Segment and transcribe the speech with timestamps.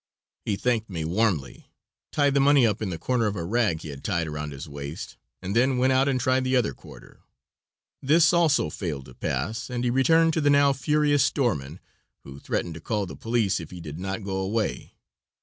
[0.45, 1.69] He thanked me warmly,
[2.11, 4.67] tied the money up in the corner of a rag he had tied around his
[4.67, 7.19] waist, and then went out and tried the other quarter.
[8.01, 11.79] This also failed to pass, and he returned to the now furious storeman,
[12.23, 14.95] who threatened to call the police if he did not go away.